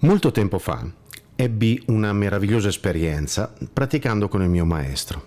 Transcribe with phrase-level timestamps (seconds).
[0.00, 0.88] Molto tempo fa
[1.34, 5.24] ebbi una meravigliosa esperienza praticando con il mio maestro.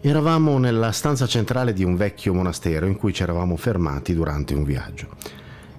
[0.00, 4.64] Eravamo nella stanza centrale di un vecchio monastero in cui ci eravamo fermati durante un
[4.64, 5.10] viaggio.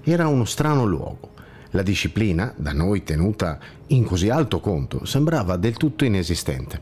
[0.02, 1.32] Era uno strano luogo.
[1.72, 6.80] La disciplina, da noi tenuta in così alto conto, sembrava del tutto inesistente.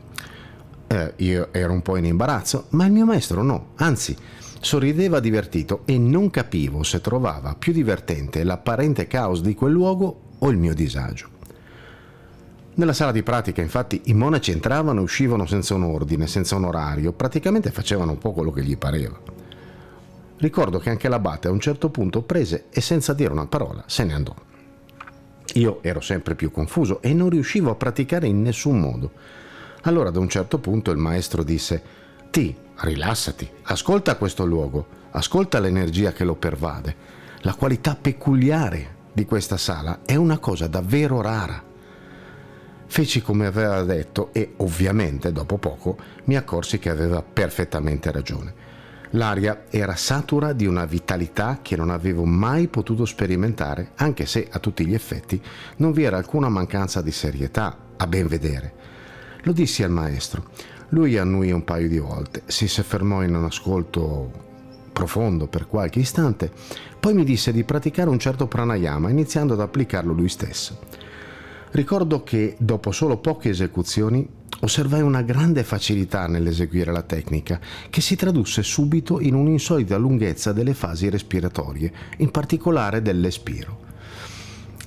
[0.86, 4.16] Eh, io ero un po' in imbarazzo, ma il mio maestro no, anzi,
[4.60, 10.50] sorrideva divertito e non capivo se trovava più divertente l'apparente caos di quel luogo o
[10.50, 11.36] il mio disagio.
[12.78, 16.64] Nella sala di pratica, infatti, i monaci entravano e uscivano senza un ordine, senza un
[16.64, 19.18] orario, praticamente facevano un po' quello che gli pareva.
[20.36, 24.04] Ricordo che anche l'abate a un certo punto prese e senza dire una parola se
[24.04, 24.34] ne andò.
[25.54, 29.10] Io ero sempre più confuso e non riuscivo a praticare in nessun modo.
[29.82, 31.82] Allora ad un certo punto il maestro disse
[32.30, 36.94] Ti, rilassati, ascolta questo luogo, ascolta l'energia che lo pervade,
[37.40, 41.60] la qualità peculiare di questa sala è una cosa davvero rara.
[42.86, 48.54] Feci come aveva detto e ovviamente dopo poco mi accorsi che aveva perfettamente ragione.
[49.12, 54.60] L'aria era satura di una vitalità che non avevo mai potuto sperimentare, anche se a
[54.60, 55.42] tutti gli effetti
[55.78, 58.72] non vi era alcuna mancanza di serietà, a ben vedere.
[59.42, 60.44] Lo dissi al maestro.
[60.90, 64.46] Lui annui un paio di volte, si soffermò in un ascolto
[64.98, 66.50] profondo per qualche istante,
[66.98, 70.80] poi mi disse di praticare un certo pranayama iniziando ad applicarlo lui stesso.
[71.70, 74.28] Ricordo che dopo solo poche esecuzioni
[74.60, 80.74] osservai una grande facilità nell'eseguire la tecnica, che si tradusse subito in un'insolita lunghezza delle
[80.74, 83.86] fasi respiratorie, in particolare dell'espiro.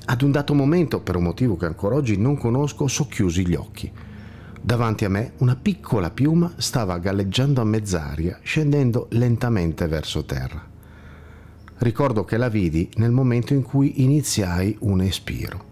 [0.07, 3.89] Ad un dato momento, per un motivo che ancora oggi non conosco, socchiusi gli occhi.
[4.63, 10.63] Davanti a me una piccola piuma stava galleggiando a mezz'aria, scendendo lentamente verso terra.
[11.79, 15.69] Ricordo che la vidi nel momento in cui iniziai un espiro.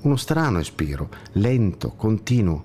[0.00, 2.64] Uno strano espiro, lento, continuo.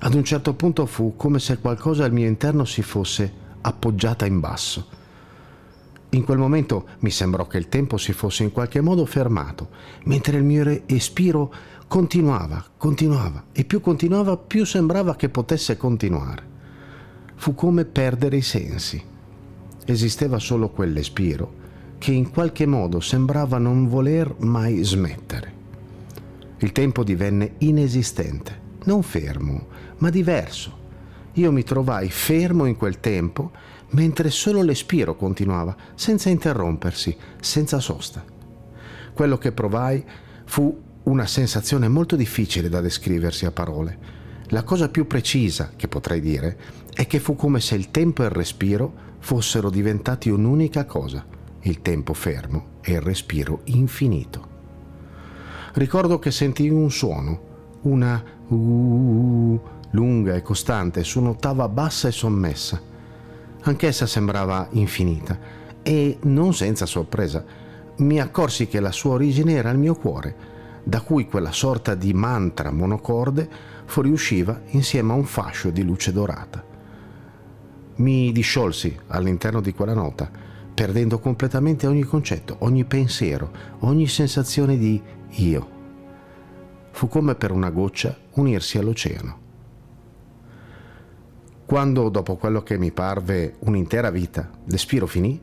[0.00, 4.38] Ad un certo punto fu come se qualcosa al mio interno si fosse appoggiata in
[4.38, 4.86] basso.
[6.16, 9.68] In quel momento mi sembrò che il tempo si fosse in qualche modo fermato,
[10.04, 11.52] mentre il mio espiro
[11.88, 16.54] Continuava, continuava e più continuava più sembrava che potesse continuare.
[17.36, 19.00] Fu come perdere i sensi.
[19.84, 21.64] Esisteva solo quell'espiro
[21.98, 25.52] che in qualche modo sembrava non voler mai smettere.
[26.58, 29.66] Il tempo divenne inesistente, non fermo,
[29.98, 30.85] ma diverso.
[31.36, 33.50] Io mi trovai fermo in quel tempo
[33.90, 38.24] mentre solo l'espiro continuava, senza interrompersi, senza sosta.
[39.12, 40.04] Quello che provai
[40.44, 44.24] fu una sensazione molto difficile da descriversi a parole.
[44.48, 46.58] La cosa più precisa che potrei dire
[46.94, 51.24] è che fu come se il tempo e il respiro fossero diventati un'unica cosa,
[51.62, 54.54] il tempo fermo e il respiro infinito.
[55.74, 59.60] Ricordo che sentii un suono, una uh,
[59.90, 62.80] lunga e costante su un'ottava bassa e sommessa.
[63.62, 65.38] Anch'essa sembrava infinita
[65.82, 67.44] e, non senza sorpresa,
[67.98, 70.54] mi accorsi che la sua origine era il mio cuore
[70.86, 73.48] da cui quella sorta di mantra monocorde
[73.86, 76.64] fuoriusciva insieme a un fascio di luce dorata.
[77.96, 80.30] Mi disciolsi all'interno di quella nota,
[80.72, 85.70] perdendo completamente ogni concetto, ogni pensiero, ogni sensazione di io.
[86.92, 89.45] Fu come per una goccia unirsi all'oceano.
[91.66, 95.42] Quando, dopo quello che mi parve un'intera vita, l'espiro finì,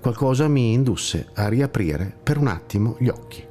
[0.00, 3.44] qualcosa mi indusse a riaprire per un attimo gli occhi.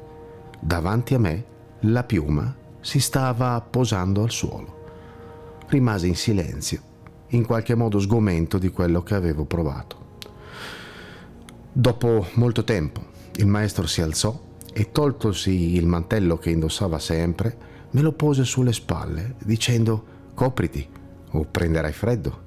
[0.58, 1.46] Davanti a me
[1.81, 4.84] la piuma si stava posando al suolo.
[5.68, 6.80] Rimasi in silenzio,
[7.30, 10.03] in qualche modo sgomento di quello che avevo provato.
[11.70, 13.03] Dopo molto tempo
[13.36, 17.58] il maestro si alzò e toltosi il mantello che indossava sempre,
[17.92, 21.03] me lo pose sulle spalle dicendo copriti
[21.38, 22.44] o prenderai freddo.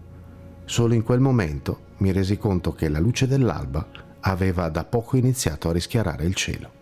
[0.65, 3.87] Solo in quel momento mi resi conto che la luce dell'alba
[4.21, 6.78] aveva da poco iniziato a rischiarare il cielo.